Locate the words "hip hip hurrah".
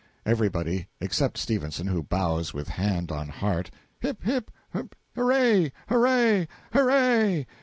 4.23-5.69